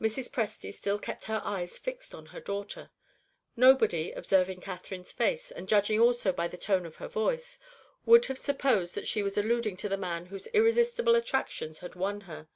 [0.00, 0.30] Mrs.
[0.30, 2.90] Presty still kept her eyes fixed on her daughter.
[3.56, 7.58] Nobody, observing Catherine's face, and judging also by the tone of her voice,
[8.06, 12.20] would have supposed that she was alluding to the man whose irresistible attractions had won
[12.30, 12.46] her.